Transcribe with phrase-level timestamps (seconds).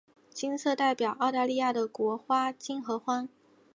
[0.33, 3.29] 金色代表澳大利亚的国花金合欢。